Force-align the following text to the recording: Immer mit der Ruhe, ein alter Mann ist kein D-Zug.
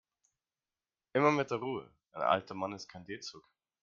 Immer 1.13 1.31
mit 1.31 1.51
der 1.51 1.59
Ruhe, 1.59 1.93
ein 2.13 2.23
alter 2.23 2.55
Mann 2.55 2.73
ist 2.73 2.87
kein 2.89 3.05
D-Zug. 3.05 3.47